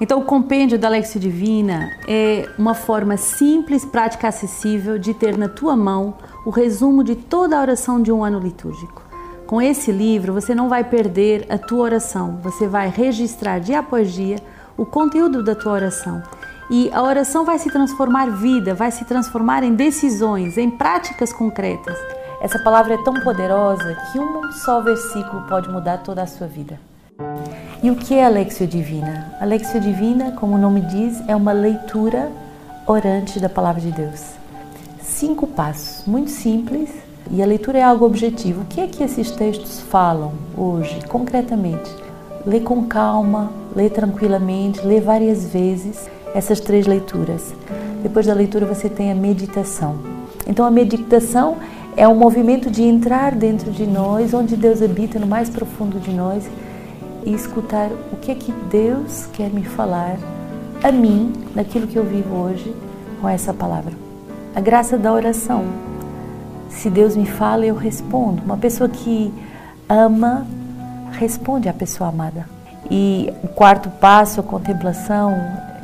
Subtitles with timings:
[0.00, 5.46] Então, o compêndio da Lexia Divina é uma forma simples, prática, acessível de ter na
[5.46, 6.14] tua mão
[6.46, 9.02] o resumo de toda a oração de um ano litúrgico.
[9.46, 14.10] Com esse livro, você não vai perder a tua oração, você vai registrar dia após
[14.10, 14.36] dia
[14.74, 16.22] o conteúdo da tua oração.
[16.70, 21.98] E a oração vai se transformar vida, vai se transformar em decisões, em práticas concretas.
[22.40, 26.89] Essa palavra é tão poderosa que um só versículo pode mudar toda a sua vida.
[27.82, 29.34] E o que é a Lexio Divina?
[29.40, 32.30] A Lexio Divina, como o nome diz, é uma leitura
[32.86, 34.20] orante da Palavra de Deus.
[35.00, 36.90] Cinco passos, muito simples,
[37.30, 38.60] e a leitura é algo objetivo.
[38.60, 41.90] O que é que esses textos falam hoje, concretamente?
[42.44, 47.54] Lê com calma, lê tranquilamente, lê várias vezes essas três leituras.
[48.02, 49.96] Depois da leitura você tem a meditação.
[50.46, 51.56] Então a meditação
[51.96, 56.10] é um movimento de entrar dentro de nós, onde Deus habita no mais profundo de
[56.10, 56.46] nós
[57.24, 60.16] e escutar o que é que Deus quer me falar
[60.82, 62.74] a mim, naquilo que eu vivo hoje,
[63.20, 63.92] com essa palavra.
[64.54, 65.64] A graça da oração.
[66.68, 68.42] Se Deus me fala, eu respondo.
[68.42, 69.32] Uma pessoa que
[69.88, 70.46] ama,
[71.12, 72.46] responde à pessoa amada.
[72.90, 75.34] E o quarto passo, a contemplação,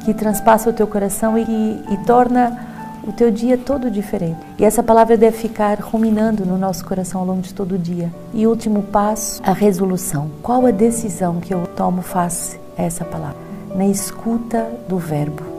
[0.05, 2.76] que transpassa o teu coração e, e torna
[3.07, 4.41] o teu dia todo diferente.
[4.59, 8.13] E essa palavra deve ficar ruminando no nosso coração ao longo de todo o dia.
[8.35, 10.31] E último passo, a resolução.
[10.43, 13.39] Qual a decisão que eu tomo face a essa palavra?
[13.75, 15.56] Na escuta do verbo.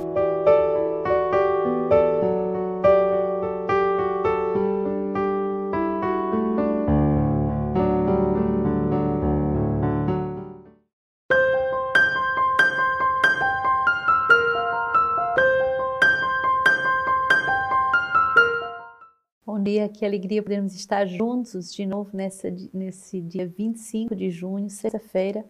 [19.98, 25.44] Que alegria podermos estar juntos de novo nessa, nesse dia 25 de junho, sexta-feira.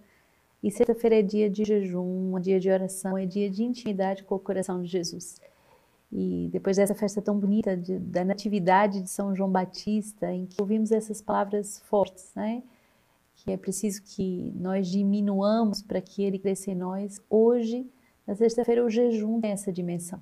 [0.64, 4.36] E sexta-feira é dia de jejum, é dia de oração, é dia de intimidade com
[4.36, 5.42] o coração de Jesus.
[6.10, 10.62] E depois dessa festa tão bonita de, da Natividade de São João Batista, em que
[10.62, 12.64] ouvimos essas palavras fortes, né?
[13.36, 17.22] Que é preciso que nós diminuamos para que ele cresça em nós.
[17.30, 17.86] Hoje,
[18.26, 20.22] na sexta-feira, o jejum tem essa dimensão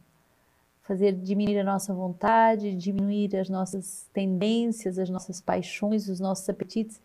[0.85, 7.01] fazer diminuir a nossa vontade, diminuir as nossas tendências, as nossas paixões, os nossos apetites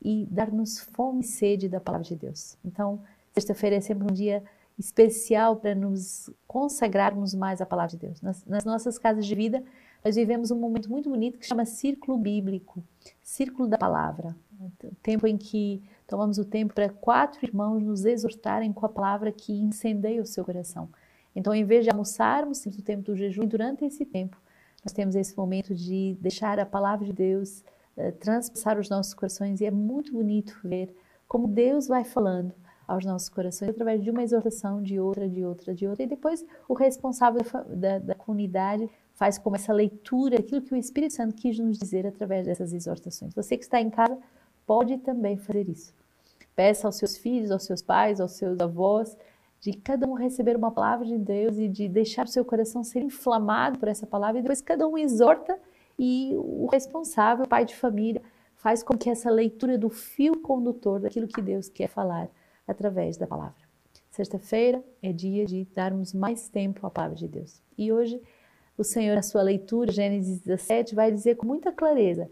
[0.00, 2.56] e dar-nos fome e sede da palavra de Deus.
[2.64, 3.00] Então,
[3.32, 4.44] sexta-feira é sempre um dia
[4.78, 8.22] especial para nos consagrarmos mais à palavra de Deus.
[8.22, 9.64] Nas, nas, nossas casas de vida,
[10.04, 12.84] nós vivemos um momento muito bonito que chama Círculo Bíblico,
[13.20, 14.36] Círculo da Palavra.
[14.60, 19.32] O tempo em que tomamos o tempo para quatro irmãos nos exortarem com a palavra
[19.32, 20.88] que incendeia o seu coração.
[21.34, 24.36] Então, em vez de almoçarmos, temos o tempo do jejum, e durante esse tempo,
[24.84, 27.64] nós temos esse momento de deixar a palavra de Deus
[27.96, 30.94] uh, transpassar os nossos corações, e é muito bonito ver
[31.26, 32.52] como Deus vai falando
[32.86, 36.44] aos nossos corações através de uma exortação, de outra, de outra, de outra, e depois
[36.66, 37.42] o responsável
[37.76, 42.06] da, da comunidade faz como essa leitura, aquilo que o Espírito Santo quis nos dizer
[42.06, 43.34] através dessas exortações.
[43.34, 44.16] Você que está em casa
[44.66, 45.92] pode também fazer isso.
[46.56, 49.16] Peça aos seus filhos, aos seus pais, aos seus avós,
[49.60, 53.02] de cada um receber uma palavra de Deus e de deixar o seu coração ser
[53.02, 55.58] inflamado por essa palavra, e depois cada um exorta
[55.98, 58.22] e o responsável, o pai de família,
[58.56, 62.28] faz com que essa leitura do fio condutor daquilo que Deus quer falar
[62.66, 63.68] através da palavra.
[64.10, 67.62] Sexta-feira é dia de darmos mais tempo à palavra de Deus.
[67.76, 68.20] E hoje
[68.76, 72.30] o Senhor, na sua leitura, Gênesis 17, vai dizer com muita clareza: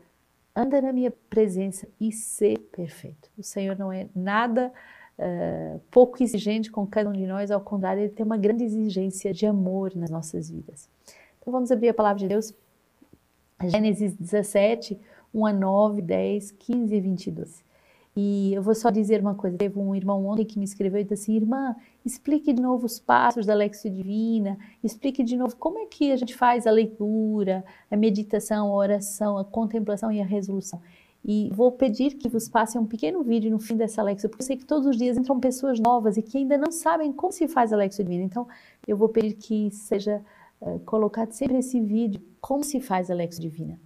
[0.55, 3.31] anda na minha presença e ser perfeito.
[3.37, 4.73] O Senhor não é nada
[5.19, 9.33] uh, pouco exigente com cada um de nós, ao contrário, ele tem uma grande exigência
[9.33, 10.89] de amor nas nossas vidas.
[11.41, 12.55] Então vamos abrir a palavra de Deus,
[13.65, 14.99] Gênesis 17,
[15.33, 17.67] 1 a 9, 10, 15 e 22.
[18.17, 21.05] E eu vou só dizer uma coisa: teve um irmão ontem que me escreveu e
[21.05, 25.79] disse assim, irmã, explique de novo os passos da Lexio Divina, explique de novo como
[25.79, 30.25] é que a gente faz a leitura, a meditação, a oração, a contemplação e a
[30.25, 30.81] resolução.
[31.29, 34.47] E vou pedir que vos passem um pequeno vídeo no fim dessa Lexio, porque eu
[34.47, 37.49] sei que todos os dias entram pessoas novas e que ainda não sabem como se
[37.49, 38.23] faz a Lexio Divina.
[38.23, 38.47] Então,
[38.87, 40.23] eu vou pedir que seja
[40.61, 43.81] uh, colocado sempre esse vídeo, como se faz a Lexio Divina.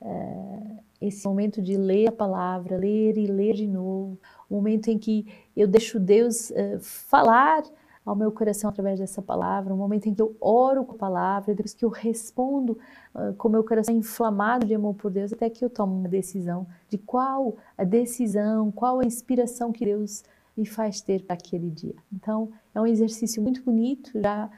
[0.00, 4.18] Uh, esse momento de ler a palavra, ler e ler de novo,
[4.48, 7.62] o momento em que eu deixo Deus uh, falar
[8.06, 11.52] ao meu coração através dessa palavra, um momento em que eu oro com a palavra,
[11.52, 12.78] depois que eu respondo
[13.12, 16.08] uh, com o meu coração inflamado de amor por Deus, até que eu tomo uma
[16.08, 20.22] decisão de qual a decisão, qual a inspiração que Deus
[20.56, 21.96] me faz ter para aquele dia.
[22.12, 24.48] Então, é um exercício muito bonito, já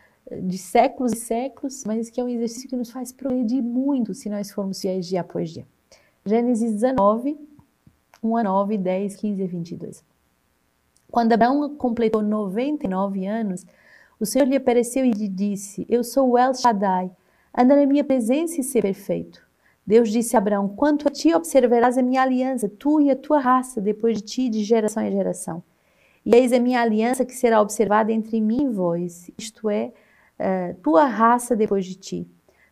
[0.43, 4.29] de séculos e séculos, mas que é um exercício que nos faz progredir muito se
[4.29, 5.67] nós formos fiéis dia após dia.
[6.25, 7.39] Gênesis 19,
[8.23, 10.05] 1 a 9, 10, 15 e 22.
[11.11, 13.65] Quando Abraão completou 99 anos,
[14.21, 17.11] O Senhor lhe apareceu e lhe disse: Eu sou El Shaddai,
[17.57, 19.47] anda na minha presença e ser perfeito.
[19.87, 23.39] Deus disse a Abraão: Quanto a ti observarás a minha aliança, tu e a tua
[23.39, 25.63] raça, depois de ti, de geração em geração.
[26.27, 29.93] E eis a minha aliança que será observada entre mim e vós, isto é,
[30.39, 32.29] uh, tua raça depois de ti.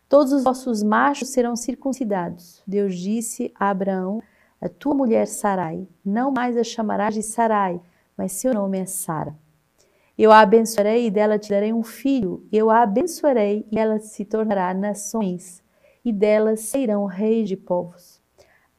[0.07, 2.61] Todos os vossos machos serão circuncidados.
[2.67, 4.21] Deus disse a Abraão:
[4.61, 7.81] A tua mulher Sarai, não mais a chamarás de Sarai,
[8.17, 9.35] mas seu nome é Sara.
[10.17, 12.43] Eu a abençoarei e dela te darei um filho.
[12.51, 15.63] Eu a abençoarei e ela se tornará nações,
[16.03, 18.19] e dela sairão reis de povos.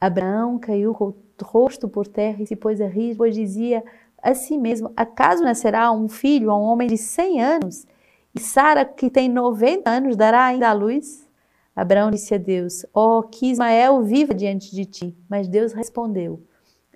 [0.01, 1.15] Abraão caiu com o
[1.45, 3.85] rosto por terra e se pôs a rir, pois dizia
[4.21, 7.87] a si mesmo: Acaso nascerá um filho a um homem de cem anos?
[8.35, 11.29] E Sara, que tem noventa anos, dará ainda à luz?
[11.75, 15.17] Abraão disse a Deus: Oh, que Ismael viva diante de ti.
[15.29, 16.43] Mas Deus respondeu: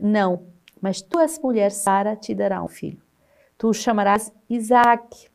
[0.01, 0.43] Não,
[0.83, 3.01] mas tua mulher Sara te dará um filho.
[3.57, 5.29] Tu o chamarás Isaac.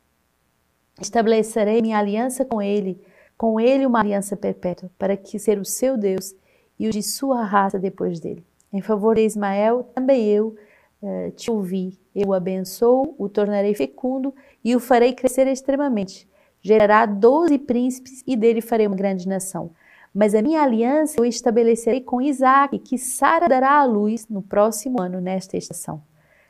[0.99, 3.01] Estabelecerei minha aliança com ele,
[3.37, 6.35] com ele uma aliança perpétua, para que ser o seu Deus
[6.77, 8.45] e o de sua raça depois dele.
[8.73, 10.55] Em favor de Ismael, também eu
[11.01, 11.97] uh, te ouvi.
[12.13, 14.33] Eu o abençoo, o tornarei fecundo
[14.63, 16.27] e o farei crescer extremamente.
[16.61, 19.71] Gerará doze príncipes e dele farei uma grande nação.
[20.17, 24.99] Mas a minha aliança eu estabelecerei com Isaac, que Sara dará à luz no próximo
[24.99, 26.01] ano, nesta estação.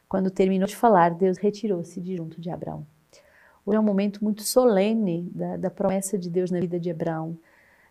[0.07, 2.87] Quando terminou de falar, Deus retirou-se de junto de Abraão.
[3.65, 7.37] Hoje é um momento muito solene da, da promessa de Deus na vida de Abraão.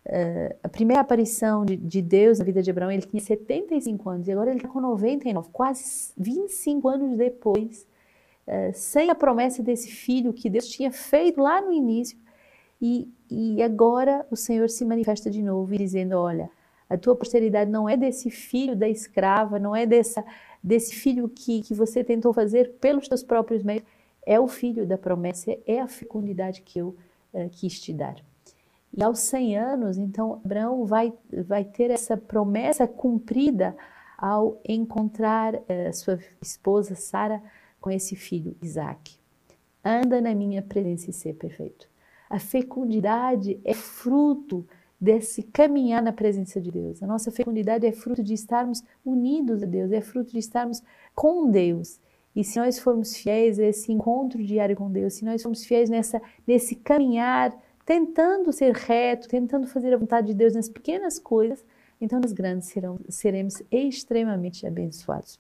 [0.07, 4.29] Uh, a primeira aparição de, de, Deus na vida de Abraão, ele tinha 75 anos
[4.29, 7.87] e agora ele está com 99, quase 25 anos depois,
[8.47, 12.17] uh, sem a promessa desse filho que Deus tinha feito lá no início.
[12.81, 16.51] E, e agora o Senhor se manifesta de novo dizendo: Olha,
[16.89, 20.25] a tua posteridade não é desse filho da escrava, não é dessa,
[20.63, 23.85] desse filho que, que você tentou fazer pelos teus próprios meios,
[24.25, 26.97] é o filho da promessa, é a fecundidade que eu
[27.33, 28.17] uh, quis te dar.
[28.97, 31.13] E aos 100 anos, então, Abraão vai,
[31.47, 33.77] vai ter essa promessa cumprida
[34.17, 37.43] ao encontrar uh, sua esposa Sara
[37.81, 39.19] com esse filho, Isaac.
[39.85, 41.89] Anda na minha presença e ser perfeito.
[42.29, 44.67] A fecundidade é fruto
[45.01, 47.03] desse caminhar na presença de Deus.
[47.03, 50.83] A nossa fecundidade é fruto de estarmos unidos a Deus, é fruto de estarmos
[51.15, 52.01] com Deus.
[52.35, 55.89] E se nós formos fiéis a esse encontro diário com Deus, se nós formos fiéis
[55.89, 61.65] nessa, nesse caminhar, tentando ser reto, tentando fazer a vontade de Deus nas pequenas coisas,
[62.01, 65.39] então nas grandes serão, seremos extremamente abençoados.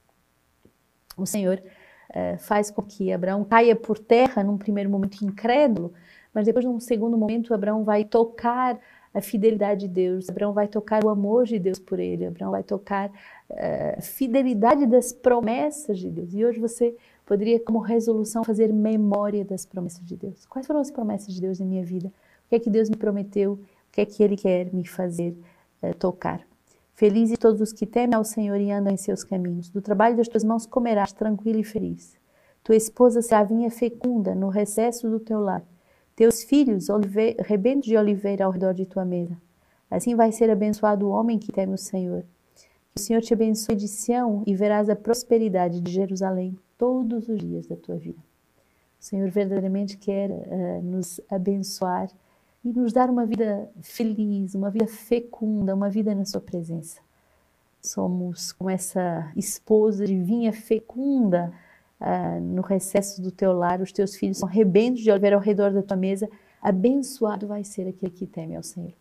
[1.18, 1.62] O Senhor
[2.10, 5.92] uh, faz com que Abraão caia por terra num primeiro momento incrédulo,
[6.36, 8.78] mas depois, num segundo momento, Abraão vai tocar
[9.14, 12.62] a fidelidade de Deus, Abraão vai tocar o amor de Deus por ele, Abraão vai
[12.62, 13.10] tocar
[13.48, 16.34] eh, a fidelidade das promessas de Deus.
[16.34, 16.94] E hoje você
[17.24, 20.44] poderia, como resolução, fazer memória das promessas de Deus.
[20.44, 22.08] Quais foram as promessas de Deus na minha vida?
[22.08, 23.54] O que é que Deus me prometeu?
[23.54, 23.58] O
[23.92, 25.34] que é que Ele quer me fazer
[25.82, 26.46] uh, tocar?
[26.92, 29.70] Felizes todos os que temem ao Senhor e andam em seus caminhos.
[29.70, 32.14] Do trabalho das tuas mãos comerás, tranquilo e feliz.
[32.62, 35.64] Tua esposa será vinha fecunda no recesso do teu lar
[36.16, 36.88] teus filhos,
[37.44, 39.36] rebentos de oliveira ao redor de tua mesa.
[39.90, 42.24] Assim vai ser abençoado o homem que teme o Senhor.
[42.94, 47.38] Que o Senhor te abençoe de Sião e verás a prosperidade de Jerusalém todos os
[47.38, 48.18] dias da tua vida.
[48.98, 52.08] O Senhor verdadeiramente quer uh, nos abençoar
[52.64, 57.00] e nos dar uma vida feliz, uma vida fecunda, uma vida na Sua presença.
[57.82, 61.52] Somos como essa esposa de vinha fecunda
[62.00, 65.72] uh, no recesso do teu lar, os teus filhos são rebentos de oliveira ao redor
[65.72, 66.28] da tua mesa,
[66.60, 68.92] abençoado vai ser aquele que teme ao Senhor.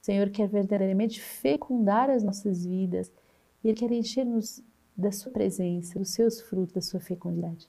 [0.00, 3.10] O Senhor quer verdadeiramente fecundar as nossas vidas
[3.62, 4.62] e Ele quer encher-nos
[4.96, 7.68] da sua presença, dos seus frutos, da sua fecundidade.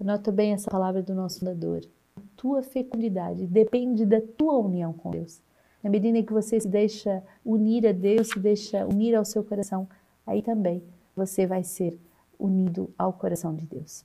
[0.00, 1.82] Anota bem essa palavra do nosso fundador.
[2.16, 5.42] A tua fecundidade depende da tua união com Deus.
[5.82, 9.42] Na medida em que você se deixa unir a Deus, se deixa unir ao seu
[9.42, 9.88] coração,
[10.26, 10.82] aí também
[11.16, 11.98] você vai ser
[12.40, 14.04] unido ao coração de Deus.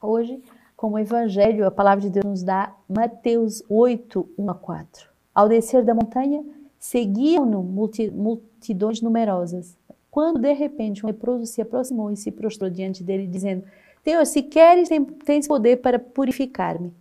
[0.00, 0.42] Hoje,
[0.76, 5.10] como evangelho, a palavra de Deus nos dá Mateus 8, 1 a 4.
[5.34, 6.44] Ao descer da montanha,
[6.78, 9.76] seguiam-no multidões numerosas.
[10.10, 13.64] Quando de repente um leproso se aproximou e se prostrou diante dele, dizendo:
[14.02, 14.88] Senhor, se queres,
[15.24, 16.92] tens poder para purificar-me.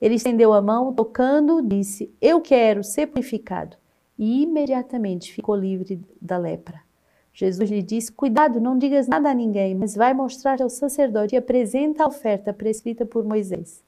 [0.00, 3.76] Ele estendeu a mão, tocando, disse: Eu quero ser purificado.
[4.18, 6.82] E imediatamente ficou livre da lepra.
[7.32, 11.38] Jesus lhe disse: Cuidado, não digas nada a ninguém, mas vai mostrar ao sacerdote e
[11.38, 13.82] apresenta a oferta prescrita por Moisés,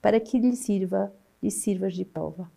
[0.00, 1.12] para que lhe sirva,
[1.50, 2.50] sirvas de prova.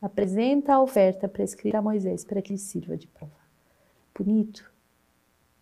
[0.00, 3.32] Apresenta a oferta prescrita a Moisés, para que lhe sirva de prova.
[4.16, 4.70] Bonito.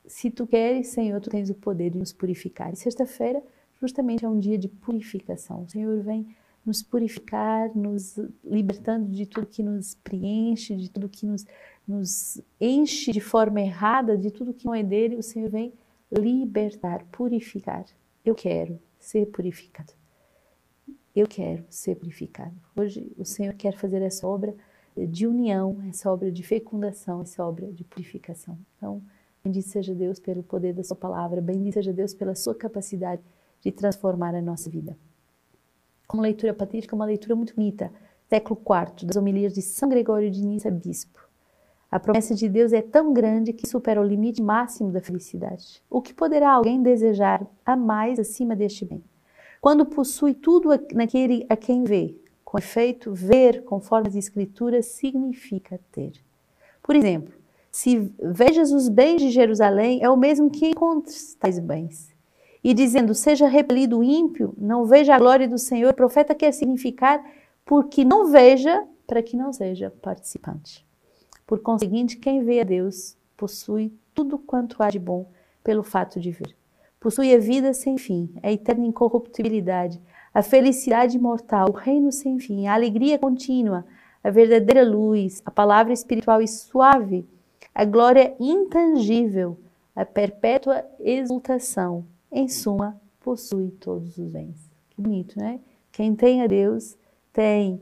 [0.07, 2.73] Se tu queres, Senhor, tu tens o poder de nos purificar.
[2.73, 3.43] E sexta-feira,
[3.81, 5.65] justamente, é um dia de purificação.
[5.65, 6.35] O Senhor vem
[6.69, 11.47] nos purificar, nos libertando de tudo que nos preenche, de tudo que nos,
[11.87, 15.73] nos enche de forma errada, de tudo que não é dele, o Senhor vem
[16.13, 17.87] libertar, purificar.
[18.23, 19.95] Eu quero ser purificado.
[21.17, 22.55] Eu quero ser purificado.
[22.77, 24.55] Hoje o Senhor quer fazer essa obra
[24.95, 28.59] de união, essa obra de fecundação, essa obra de purificação.
[28.77, 29.03] Então,
[29.43, 33.23] bendito seja Deus pelo poder da Sua palavra, bendito seja Deus pela Sua capacidade
[33.61, 34.97] de transformar a nossa vida.
[36.09, 37.93] Como leitura patrística, uma leitura muito bonita,
[38.31, 41.29] século IV, das homilias de São Gregório de Nissa, bispo.
[41.91, 45.83] A promessa de Deus é tão grande que supera o limite máximo da felicidade.
[45.91, 49.05] O que poderá alguém desejar a mais acima deste bem?
[49.61, 56.13] Quando possui tudo naquele a quem vê, com efeito, ver, conforme as Escrituras, significa ter.
[56.83, 57.35] Por exemplo,
[57.71, 62.17] se vejas os bens de Jerusalém, é o mesmo que encontres tais bens.
[62.63, 66.53] E dizendo, seja repelido o ímpio, não veja a glória do Senhor, o profeta quer
[66.53, 67.25] significar,
[67.65, 70.87] porque não veja, para que não seja participante.
[71.47, 75.31] Por conseguinte, quem vê a Deus possui tudo quanto há de bom
[75.63, 76.55] pelo fato de ver.
[77.01, 80.01] Possui a vida sem fim, a eterna incorruptibilidade,
[80.35, 83.87] a felicidade imortal, o reino sem fim, a alegria contínua,
[84.23, 87.27] a verdadeira luz, a palavra espiritual e suave,
[87.75, 89.57] a glória intangível,
[89.95, 92.05] a perpétua exultação.
[92.31, 94.71] Em suma, possui todos os bens.
[94.91, 95.61] Que bonito, né?
[95.91, 96.97] Quem tem a Deus
[97.33, 97.81] tem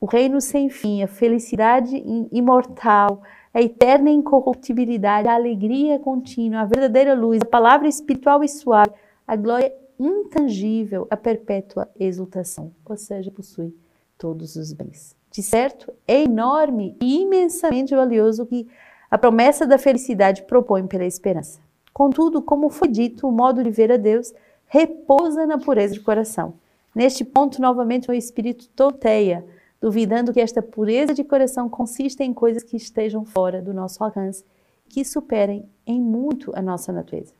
[0.00, 1.96] o reino sem fim, a felicidade
[2.30, 8.92] imortal, a eterna incorruptibilidade, a alegria contínua, a verdadeira luz, a palavra espiritual e suave,
[9.26, 13.74] a glória intangível a perpétua exultação, ou seja, possui
[14.18, 15.16] todos os bens.
[15.30, 18.68] De certo, é enorme e imensamente valioso o que
[19.10, 21.60] a promessa da felicidade propõe pela esperança.
[21.94, 24.34] Contudo, como foi dito, o modo de ver a Deus
[24.66, 26.54] repousa na pureza de coração.
[26.92, 29.46] Neste ponto, novamente, o espírito toteia,
[29.80, 34.44] duvidando que esta pureza de coração consista em coisas que estejam fora do nosso alcance,
[34.88, 37.32] que superem em muito a nossa natureza.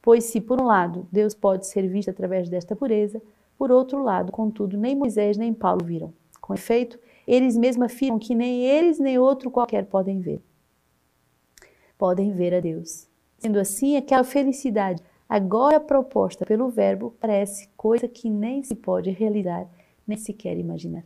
[0.00, 3.20] Pois se, por um lado, Deus pode ser visto através desta pureza,
[3.58, 6.12] por outro lado, contudo, nem Moisés nem Paulo viram.
[6.40, 10.40] Com efeito, eles mesmos afirmam que nem eles nem outro qualquer podem ver.
[11.98, 13.07] Podem ver a Deus.
[13.38, 19.68] Sendo assim, aquela felicidade agora proposta pelo Verbo parece coisa que nem se pode realizar,
[20.06, 21.04] nem sequer imaginar.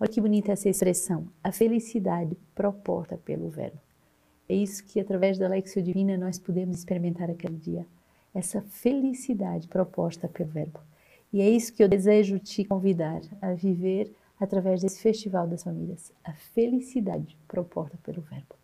[0.00, 3.78] Olha que bonita essa expressão, a felicidade proposta pelo Verbo.
[4.48, 7.86] É isso que, através da Lexio Divina, nós podemos experimentar aquele dia
[8.34, 10.80] essa felicidade proposta pelo Verbo.
[11.32, 16.12] E é isso que eu desejo te convidar a viver através desse Festival das Famílias,
[16.24, 18.57] a felicidade proposta pelo Verbo.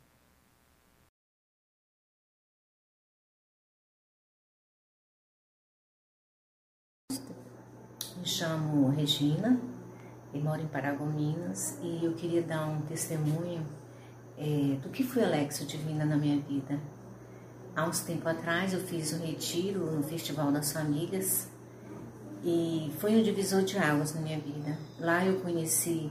[8.24, 9.60] Me chamo Regina
[10.32, 13.62] e moro em Paragominas e eu queria dar um testemunho
[14.38, 16.80] é, do que foi a Divina na minha vida.
[17.76, 21.50] Há uns tempo atrás eu fiz um retiro no Festival das Famílias
[22.42, 24.78] e foi um divisor de águas na minha vida.
[24.98, 26.10] Lá eu conheci,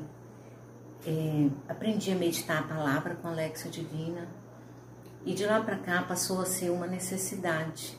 [1.07, 3.33] é, aprendi a meditar a palavra com a
[3.71, 4.27] Divina
[5.25, 7.97] e de lá para cá passou a ser uma necessidade,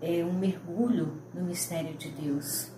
[0.00, 2.72] é um mergulho no mistério de Deus.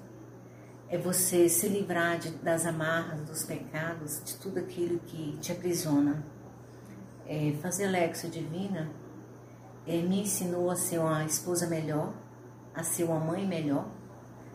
[0.88, 6.24] É você se livrar de, das amarras, dos pecados, de tudo aquilo que te aprisiona.
[7.26, 8.88] É, fazer a Lexia Divina
[9.86, 12.12] ele me ensinou a ser uma esposa melhor,
[12.74, 13.86] a ser uma mãe melhor,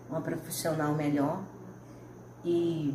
[0.09, 1.41] uma profissional melhor
[2.43, 2.93] e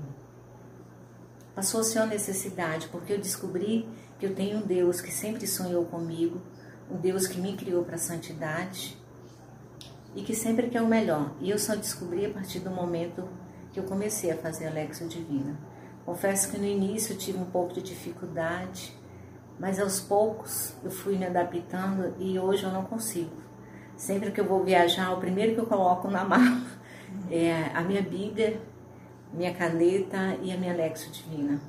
[1.54, 3.88] passou a ser uma necessidade porque eu descobri
[4.18, 6.42] que eu tenho um Deus que sempre sonhou comigo,
[6.90, 8.96] um Deus que me criou para a santidade
[10.16, 11.30] e que sempre quer o melhor.
[11.40, 13.28] E eu só descobri a partir do momento
[13.70, 15.56] que eu comecei a fazer a Lexo Divina.
[16.06, 18.96] Confesso que no início eu tive um pouco de dificuldade,
[19.60, 23.36] mas aos poucos eu fui me adaptando e hoje eu não consigo.
[23.94, 26.62] Sempre que eu vou viajar, o primeiro que eu coloco na mala
[27.30, 28.58] é a minha Bíblia,
[29.32, 31.60] minha caneta e a minha Lexo Divina.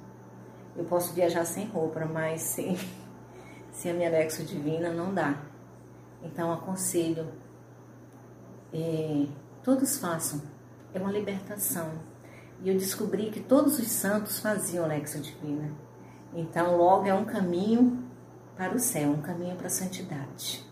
[0.76, 2.78] Eu posso viajar sem roupa, mas sem,
[3.74, 5.36] sem a minha Lexo Divina não dá.
[6.24, 7.28] Então aconselho,
[8.74, 9.26] é,
[9.64, 10.42] todos façam,
[10.94, 11.92] é uma libertação.
[12.64, 15.72] E eu descobri que todos os santos faziam Lexo Divina.
[16.34, 18.04] Então, logo é um caminho
[18.56, 20.67] para o céu, um caminho para a santidade.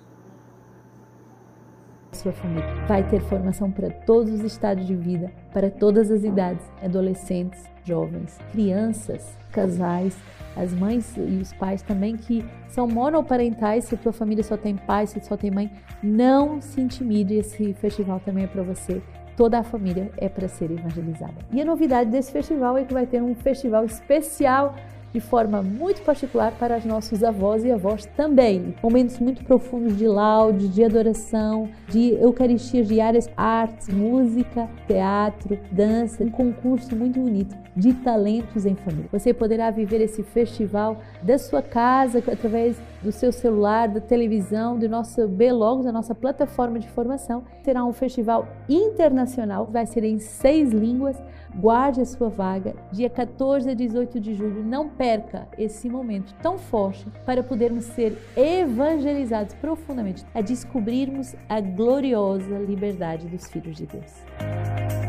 [2.11, 2.65] Sua família.
[2.87, 8.39] Vai ter formação para todos os estádios de vida, para todas as idades, adolescentes, jovens,
[8.51, 10.17] crianças, casais,
[10.55, 14.75] as mães e os pais também que são monoparentais, se a tua família só tem
[14.75, 15.71] pai, se só tem mãe,
[16.01, 19.01] não se intimide, esse festival também é para você.
[19.35, 21.35] Toda a família é para ser evangelizada.
[21.51, 24.75] E a novidade desse festival é que vai ter um festival especial
[25.15, 28.75] de forma muito particular para os nossos avós e avós também.
[28.83, 36.29] Momentos muito profundos de laude, de adoração, de eucaristias diárias, artes, música, teatro, dança, um
[36.29, 39.07] concurso muito bonito de talentos em família.
[39.09, 44.89] Você poderá viver esse festival da sua casa através do seu celular, da televisão, do
[44.89, 47.43] nosso B-Logos, da nossa plataforma de formação.
[47.63, 51.15] Será um festival internacional, vai ser em seis línguas
[51.57, 54.61] Guarde a sua vaga, dia 14 a 18 de julho.
[54.61, 62.57] Não perca esse momento tão forte para podermos ser evangelizados profundamente, a descobrirmos a gloriosa
[62.57, 65.04] liberdade dos filhos de Deus.